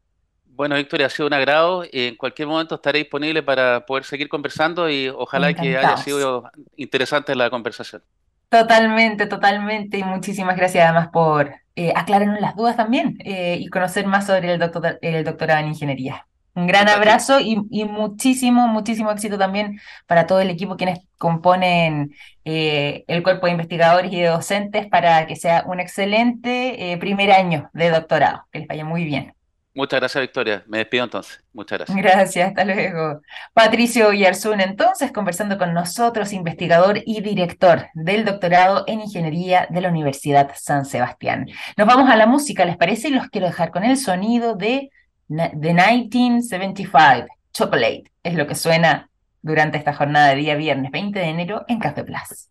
[0.44, 1.84] Bueno, Victoria, ha sido un agrado.
[1.90, 6.44] En cualquier momento estaré disponible para poder seguir conversando y ojalá que haya sido
[6.76, 8.02] interesante la conversación.
[8.48, 9.98] Totalmente, totalmente.
[9.98, 14.54] Y muchísimas gracias además por eh, aclararnos las dudas también eh, y conocer más sobre
[14.54, 16.26] el, doctor, el doctorado en ingeniería.
[16.54, 22.12] Un gran abrazo y, muchísimo, muchísimo éxito también para todo el equipo quienes componen
[22.44, 27.70] eh, el cuerpo de investigadores y de docentes para que sea un excelente primer año
[27.74, 28.46] de doctorado.
[28.50, 29.34] Que les vaya muy bien.
[29.78, 30.64] Muchas gracias, Victoria.
[30.66, 31.40] Me despido entonces.
[31.52, 31.96] Muchas gracias.
[31.96, 33.20] Gracias, hasta luego.
[33.54, 39.90] Patricio Yarzún, entonces, conversando con nosotros, investigador y director del doctorado en Ingeniería de la
[39.90, 41.46] Universidad San Sebastián.
[41.76, 43.06] Nos vamos a la música, ¿les parece?
[43.06, 44.90] Y los quiero dejar con el sonido de
[45.28, 48.10] The 1975, Chocolate.
[48.24, 49.08] Es lo que suena
[49.42, 52.48] durante esta jornada de día viernes 20 de enero en Café Plus.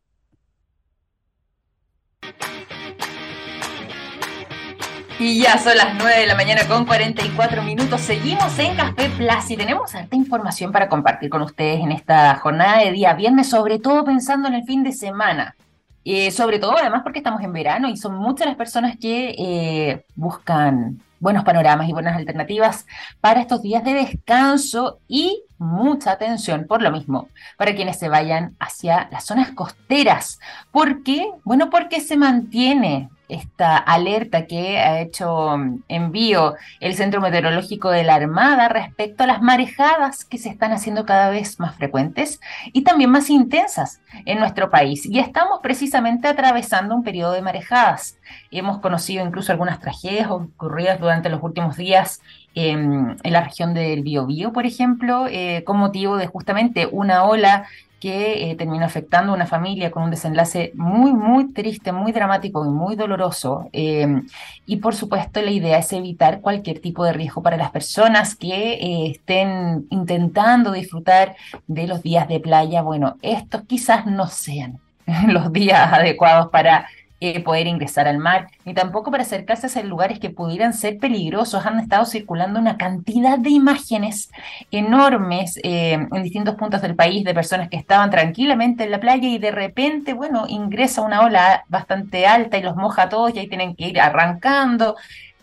[5.20, 8.02] Y ya son las 9 de la mañana con 44 minutos.
[8.02, 12.84] Seguimos en Café Plus y tenemos harta información para compartir con ustedes en esta jornada
[12.84, 15.56] de día viernes, sobre todo pensando en el fin de semana.
[16.06, 20.06] Eh, sobre todo, además, porque estamos en verano y son muchas las personas que eh,
[20.16, 22.86] buscan buenos panoramas y buenas alternativas
[23.20, 28.56] para estos días de descanso y mucha atención por lo mismo para quienes se vayan
[28.60, 30.40] hacia las zonas costeras.
[30.72, 31.28] ¿Por qué?
[31.44, 38.04] Bueno, porque se mantiene esta alerta que ha hecho mm, envío el Centro Meteorológico de
[38.04, 42.40] la Armada respecto a las marejadas que se están haciendo cada vez más frecuentes
[42.74, 45.06] y también más intensas en nuestro país.
[45.06, 48.18] Y estamos precisamente atravesando un periodo de marejadas.
[48.52, 52.22] Hemos conocido incluso algunas tragedias ocurridas durante los últimos días
[52.56, 57.68] en la región del Biobío, por ejemplo, eh, con motivo de justamente una ola
[58.00, 62.66] que eh, terminó afectando a una familia con un desenlace muy, muy triste, muy dramático
[62.66, 63.70] y muy doloroso.
[63.74, 64.28] Em,
[64.66, 68.74] y por supuesto, la idea es evitar cualquier tipo de riesgo para las personas que
[68.74, 72.82] eh, estén intentando disfrutar de los días de playa.
[72.82, 74.80] Bueno, estos quizás no sean
[75.28, 76.88] los días adecuados para
[77.20, 81.66] eh, poder ingresar al mar, ni tampoco para acercarse a lugares que pudieran ser peligrosos.
[81.66, 84.30] Han estado circulando una cantidad de imágenes
[84.72, 89.28] enormes eh, en distintos puntos del país de personas que estaban tranquilamente en la playa
[89.28, 93.40] y de repente, bueno, ingresa una ola bastante alta y los moja a todos y
[93.40, 94.96] ahí tienen que ir arrancando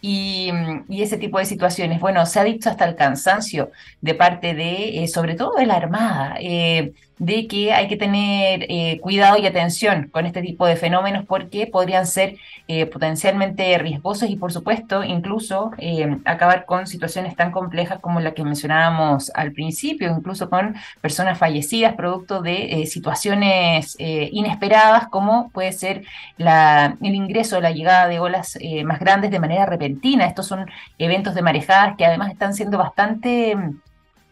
[0.07, 0.53] y,
[0.91, 1.99] ese tipo de situaciones.
[1.99, 3.71] Bueno, se ha dicho hasta el cansancio
[4.03, 8.67] de parte de, eh, sobre todo de la Armada, eh, de que hay que tener
[8.69, 12.37] eh, cuidado y atención con este tipo de fenómenos porque podrían ser
[12.91, 15.71] potencialmente riesgosos y, por supuesto, incluso
[16.25, 21.95] acabar con situaciones tan complejas como la que mencionábamos al principio, incluso con personas fallecidas
[21.95, 26.05] producto de situaciones inesperadas como puede ser
[26.39, 30.25] el ingreso o la llegada de olas más grandes de manera repentina.
[30.25, 30.65] Estos son
[30.97, 33.57] eventos de marejadas que además están siendo bastante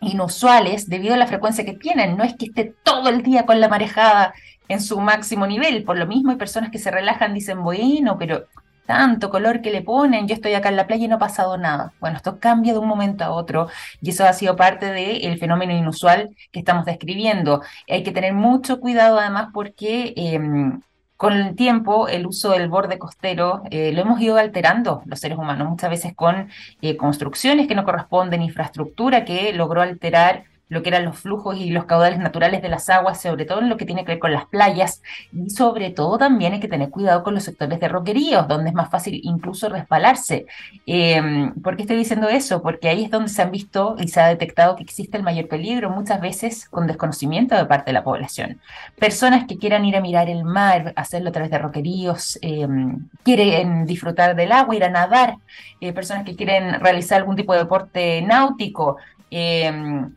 [0.03, 2.17] inusuales debido a la frecuencia que tienen.
[2.17, 4.35] No es que esté todo el día con la marejada
[4.69, 5.85] en su máximo nivel.
[5.85, 8.47] Por lo mismo hay personas que se relajan, dicen, bueno, pero
[8.87, 11.57] tanto color que le ponen, yo estoy acá en la playa y no ha pasado
[11.57, 11.93] nada.
[12.01, 13.69] Bueno, esto cambia de un momento a otro
[14.01, 17.63] y eso ha sido parte del fenómeno inusual que estamos describiendo.
[17.89, 20.13] Hay que tener mucho cuidado además porque...
[20.17, 20.81] Em,
[21.23, 25.39] con el tiempo, el uso del borde costero eh, lo hemos ido alterando los seres
[25.39, 26.49] humanos, muchas veces con
[26.81, 31.71] eh, construcciones que no corresponden, infraestructura que logró alterar lo que eran los flujos y
[31.71, 34.33] los caudales naturales de las aguas, sobre todo en lo que tiene que ver con
[34.33, 38.49] las playas, y sobre todo también hay que tener cuidado con los sectores de roqueríos,
[38.49, 40.47] donde es más fácil incluso resbalarse.
[40.87, 42.63] Eh, ¿Por qué estoy diciendo eso?
[42.63, 45.47] Porque ahí es donde se han visto y se ha detectado que existe el mayor
[45.47, 48.59] peligro, muchas veces con desconocimiento de parte de la población.
[48.99, 53.85] Personas que quieran ir a mirar el mar, hacerlo a través de roqueríos, em, quieren
[53.85, 55.37] disfrutar del agua, ir a nadar,
[55.83, 58.97] eh, personas que quieren realizar algún tipo de deporte náutico,
[59.31, 60.15] em,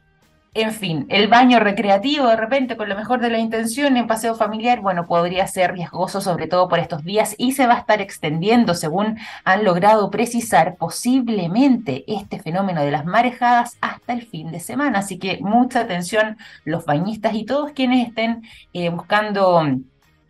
[0.56, 4.36] en fin, el baño recreativo de repente con lo mejor de la intención en paseo
[4.36, 8.00] familiar, bueno, podría ser riesgoso sobre todo por estos días y se va a estar
[8.00, 14.62] extendiendo, según han logrado precisar, posiblemente este fenómeno de las marejadas hasta el fin de
[14.62, 15.00] semana.
[15.00, 19.62] Así que mucha atención los bañistas y todos quienes estén eh, buscando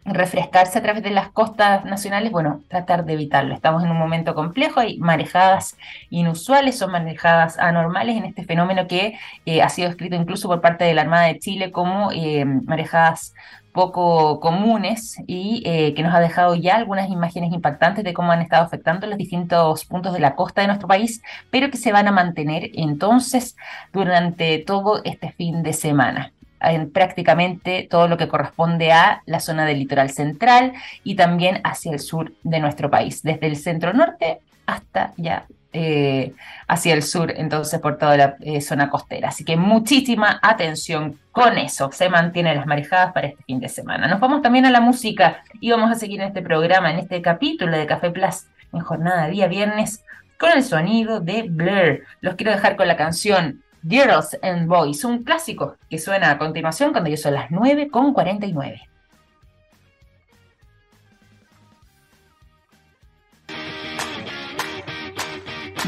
[0.05, 3.55] refrescarse a través de las costas nacionales, bueno, tratar de evitarlo.
[3.55, 5.77] Estamos en un momento complejo, hay marejadas
[6.09, 10.83] inusuales, son marejadas anormales en este fenómeno que eh, ha sido escrito incluso por parte
[10.83, 13.33] de la Armada de Chile como eh, marejadas
[13.75, 18.41] poco comunes y eh, que nos ha dejado ya algunas imágenes impactantes de cómo han
[18.41, 22.07] estado afectando los distintos puntos de la costa de nuestro país, pero que se van
[22.07, 23.57] a mantener entonces
[23.91, 26.31] durante todo este fin de semana
[26.71, 30.73] en prácticamente todo lo que corresponde a la zona del litoral central
[31.03, 35.45] y también hacia el sur de nuestro país, desde el centro norte hasta ya
[35.77, 36.33] eh,
[36.69, 39.27] hacia el sur, entonces por toda la eh, zona costera.
[39.27, 41.91] Así que muchísima atención con eso.
[41.91, 44.07] Se mantienen las marejadas para este fin de semana.
[44.07, 47.21] Nos vamos también a la música y vamos a seguir en este programa, en este
[47.21, 50.01] capítulo de Café Plus en jornada día viernes
[50.39, 52.03] con el sonido de Blur.
[52.21, 56.91] Los quiero dejar con la canción Girls and Boys, un clásico que suena a continuación
[56.91, 57.89] cuando ya son las 9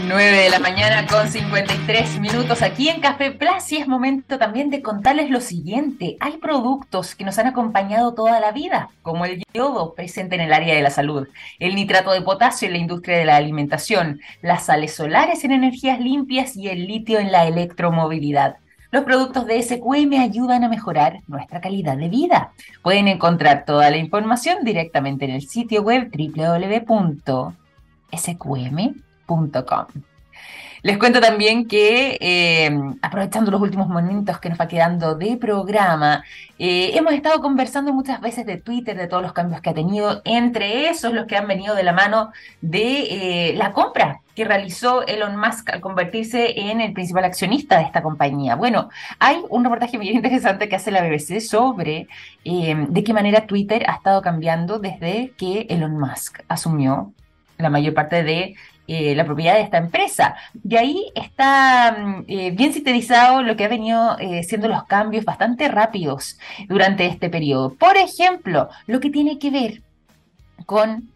[0.06, 4.70] 9 de la mañana con 53 minutos aquí en Café Plus y es momento también
[4.70, 6.18] de contarles lo siguiente.
[6.20, 10.54] Hay productos que nos han acompañado toda la vida, como el yodo presente en el
[10.54, 11.28] área de la salud,
[11.60, 16.00] el nitrato de potasio en la industria de la alimentación, las sales solares en energías
[16.00, 18.58] limpias y el litio en la electromovilidad.
[18.92, 22.52] Los productos de SQM ayudan a mejorar nuestra calidad de vida.
[22.84, 27.56] Pueden encontrar toda la información directamente en el sitio web www.sqm.com
[30.84, 32.70] les cuento también que, eh,
[33.02, 36.24] aprovechando los últimos momentos que nos va quedando de programa,
[36.60, 40.22] eh, hemos estado conversando muchas veces de Twitter, de todos los cambios que ha tenido,
[40.24, 45.06] entre esos los que han venido de la mano de eh, la compra que realizó
[45.06, 48.56] Elon Musk al convertirse en el principal accionista de esta compañía.
[48.56, 52.08] Bueno, hay un reportaje muy interesante que hace la BBC sobre
[52.46, 57.12] de qué manera Twitter ha estado cambiando desde que Elon Musk asumió
[57.58, 58.56] la mayor parte de
[58.90, 60.36] eh, la propiedad de esta empresa.
[60.64, 65.26] Y ahí está mm, eh, bien sintetizado lo que ha venido eh, siendo los cambios
[65.26, 67.74] bastante rápidos durante este periodo.
[67.74, 69.82] Por ejemplo, lo que tiene que ver
[70.66, 71.10] con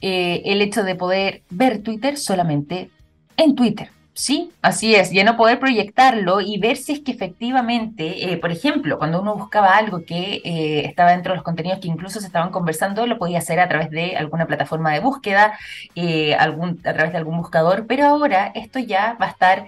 [0.00, 2.88] el hecho de poder ver Twitter solamente
[3.36, 3.90] en Twitter.
[4.18, 8.50] Sí, así es, ya no poder proyectarlo y ver si es que efectivamente, eh, por
[8.50, 12.26] ejemplo, cuando uno buscaba algo que eh, estaba dentro de los contenidos que incluso se
[12.26, 15.56] estaban conversando, lo podía hacer a través de alguna plataforma de búsqueda,
[15.94, 16.52] eh, a
[16.94, 19.66] través de algún buscador, pero ahora esto ya va a estar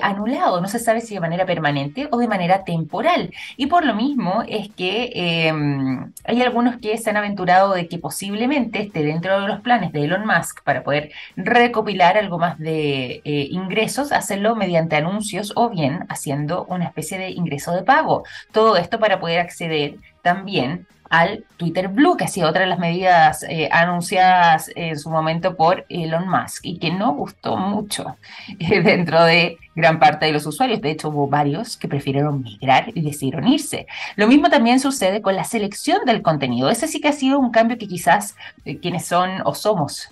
[0.00, 3.32] anulado, no se sabe si de manera permanente o de manera temporal.
[3.56, 5.10] Y por lo mismo es que
[5.48, 9.90] em, hay algunos que se han aventurado de que posiblemente esté dentro de los planes
[9.92, 16.04] de Elon Musk para poder recopilar algo más de ingresos hacerlo mediante anuncios o bien
[16.08, 18.24] haciendo una especie de ingreso de pago.
[18.52, 22.78] Todo esto para poder acceder también al Twitter Blue, que ha sido otra de las
[22.78, 28.16] medidas eh, anunciadas en su momento por Elon Musk y que no gustó mucho
[28.58, 30.80] eh, dentro de gran parte de los usuarios.
[30.80, 33.86] De hecho, hubo varios que prefirieron migrar y decidieron irse.
[34.16, 36.68] Lo mismo también sucede con la selección del contenido.
[36.68, 40.10] Ese sí que ha sido un cambio que quizás eh, quienes son o somos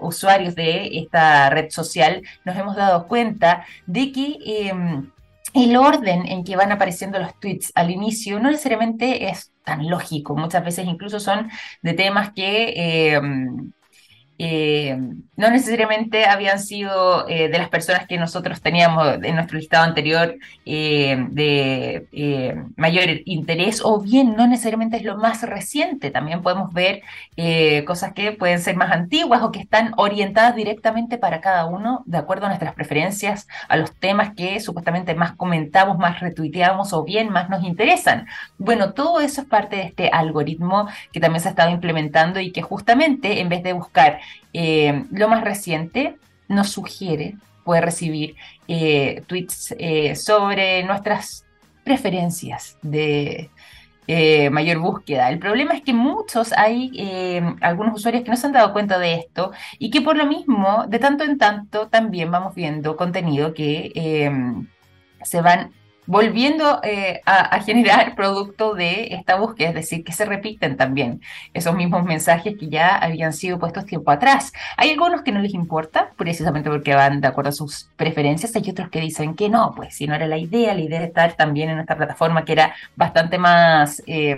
[0.00, 5.10] usuarios de esta red social nos hemos dado cuenta de que em,
[5.56, 10.36] el orden en que van apareciendo los tweets al inicio no necesariamente es tan lógico.
[10.36, 11.50] Muchas veces incluso son
[11.82, 13.20] de temas que eh,
[14.38, 14.96] eh,
[15.36, 20.36] no necesariamente habían sido eh, de las personas que nosotros teníamos en nuestro listado anterior
[20.64, 22.06] eh, de
[22.76, 26.10] mayor interés, o bien no necesariamente es lo más reciente.
[26.10, 27.02] También podemos ver
[27.86, 32.18] cosas que pueden ser más antiguas o que están orientadas directamente para cada uno de
[32.18, 37.30] acuerdo a nuestras preferencias, a los temas que supuestamente más comentamos, más retuiteamos o bien
[37.30, 38.26] más nos interesan.
[38.58, 42.52] Bueno, todo eso es parte de este algoritmo que también se ha estado implementando y
[42.52, 44.20] que justamente en vez de buscar
[44.52, 46.16] eh, lo más reciente
[46.48, 48.36] nos sugiere poder recibir
[48.68, 51.44] eh, tweets eh, sobre nuestras
[51.84, 53.50] preferencias de
[54.52, 55.28] mayor búsqueda.
[55.30, 56.92] El problema es que muchos hay
[57.60, 59.50] algunos usuarios que no se han dado cuenta de esto
[59.80, 64.36] y que por lo mismo, de tanto en tanto, también vamos viendo contenido que
[65.22, 65.72] se van
[66.06, 71.20] volviendo eh, a, generar producto de esta búsqueda, es decir, que se repiten también
[71.54, 74.52] esos mismos mensajes que ya habían sido puestos tiempo atrás.
[74.76, 78.70] Hay algunos que no les importa, precisamente porque van de acuerdo a sus preferencias, hay
[78.70, 81.34] otros que dicen que no, pues si no era la idea, la idea de estar
[81.34, 84.36] también en esta plataforma que era bastante más eh,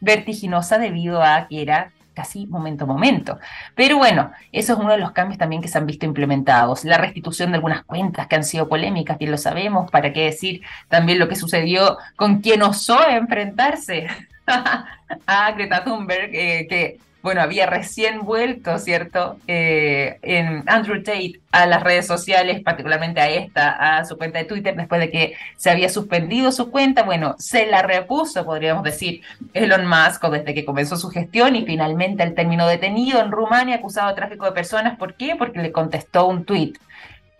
[0.00, 3.38] vertiginosa debido a que era casi momento a momento.
[3.74, 6.84] Pero bueno, eso es uno de los cambios también que se han visto implementados.
[6.84, 10.62] La restitución de algunas cuentas que han sido polémicas, bien lo sabemos, para qué decir
[10.88, 14.06] también lo que sucedió con quien osó enfrentarse
[15.26, 19.38] a Greta Thunberg, eh, que bueno, había recién vuelto, ¿cierto?
[19.46, 24.44] Eh, en Andrew Tate a las redes sociales, particularmente a esta, a su cuenta de
[24.44, 29.22] Twitter, después de que se había suspendido su cuenta, bueno, se la repuso, podríamos decir,
[29.54, 34.10] Elon Musk desde que comenzó su gestión y finalmente él terminó detenido en Rumania acusado
[34.10, 34.98] de tráfico de personas.
[34.98, 35.34] ¿Por qué?
[35.34, 36.74] Porque le contestó un tweet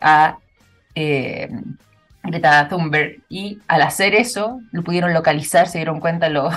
[0.01, 0.39] a...
[0.95, 1.51] Eh,
[2.25, 6.55] Greta Thunberg y al hacer eso lo pudieron localizar, se dieron cuenta los,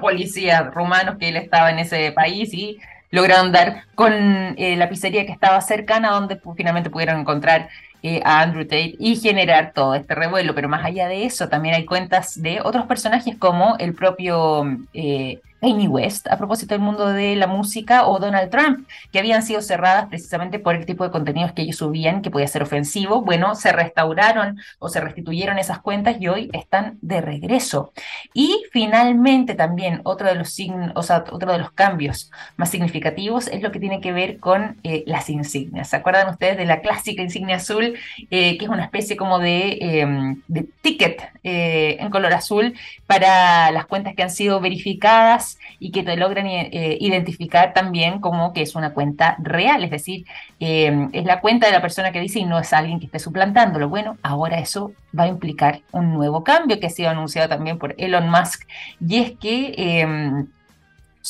[0.00, 2.78] policías rumanos que él estaba en ese país y
[3.10, 7.68] lograron dar con eh, la pizzería que estaba cercana donde finalmente pudieron encontrar
[8.02, 10.54] eh, a Andrew Tate y generar todo este revuelo.
[10.54, 14.64] Pero más allá de eso, también hay cuentas de otros personajes como el propio
[14.94, 19.42] eh, Kanye West, a propósito del mundo de la música, o Donald Trump, que habían
[19.42, 23.22] sido cerradas precisamente por el tipo de contenidos que ellos subían, que podía ser ofensivo.
[23.22, 27.92] Bueno, se restauraron o se restituyeron esas cuentas y hoy están de regreso.
[28.34, 30.58] Y finalmente también otro de los
[30.94, 34.78] o sea, otro de los cambios más significativos es lo que tiene que ver con
[34.82, 35.88] eh, las insignias.
[35.90, 37.94] ¿Se acuerdan ustedes de la clásica insignia azul,
[38.30, 40.42] eh, que es una especie como de, em,
[40.82, 42.74] ticket eh, en color azul
[43.06, 45.47] para las cuentas que han sido verificadas?
[45.78, 50.26] Y que te logran eh, identificar también como que es una cuenta real, es decir,
[50.60, 53.18] eh, es la cuenta de la persona que dice y no es alguien que esté
[53.18, 53.88] suplantándolo.
[53.88, 57.94] Bueno, ahora eso va a implicar un nuevo cambio que ha sido anunciado también por
[57.98, 58.66] Elon Musk
[59.00, 60.46] y es que...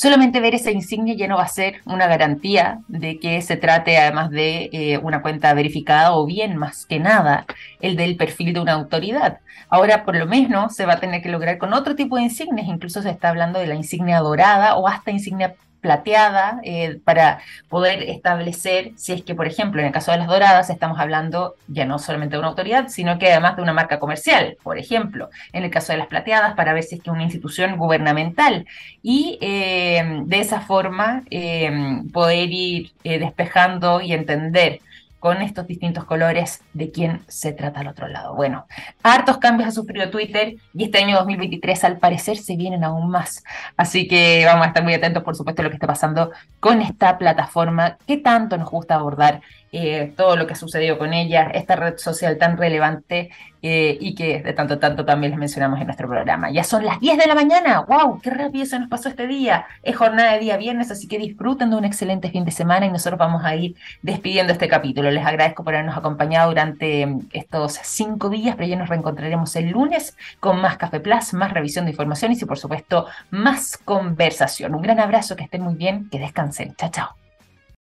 [0.01, 3.97] Solamente ver esa insignia ya no va a ser una garantía de que se trate
[3.97, 7.45] además de eh, una cuenta verificada o bien más que nada
[7.81, 9.39] el del perfil de una autoridad.
[9.67, 12.69] Ahora por lo menos se va a tener que lograr con otro tipo de insignias,
[12.69, 18.03] incluso se está hablando de la insignia dorada o hasta insignia plateada eh, para poder
[18.03, 21.85] establecer si es que, por ejemplo, en el caso de las doradas estamos hablando ya
[21.85, 25.63] no solamente de una autoridad, sino que además de una marca comercial, por ejemplo, en
[25.63, 28.65] el caso de las plateadas para ver si es que una institución gubernamental.
[29.01, 31.71] Y eh, de esa forma eh,
[32.11, 34.81] poder ir despejando y entender
[35.19, 38.35] con estos distintos colores de quién se trata al otro lado.
[38.35, 38.65] Bueno,
[39.03, 43.43] hartos cambios ha sufrido Twitter y este año 2023 al parecer se vienen aún más.
[43.77, 46.81] Así que vamos a estar muy atentos, por supuesto, a lo que está pasando con
[46.81, 49.41] esta plataforma que tanto nos gusta abordar
[49.71, 53.29] eh, todo lo que ha sucedido con ella, esta red social tan relevante
[53.61, 56.49] eh, y que de tanto tanto también les mencionamos en nuestro programa.
[56.49, 59.65] Ya son las 10 de la mañana, wow, qué rápido se nos pasó este día.
[59.83, 62.91] Es jornada de día viernes, así que disfruten de un excelente fin de semana y
[62.91, 65.11] nosotros vamos a ir despidiendo este capítulo.
[65.11, 69.69] Les agradezco por habernos acompañado durante mm, estos cinco días, pero ya nos reencontraremos el
[69.69, 74.73] lunes con más Café Plus, más revisión de informaciones y por supuesto más conversación.
[74.73, 76.75] Un gran abrazo, que estén muy bien, que descansen.
[76.75, 77.28] Chao, chao.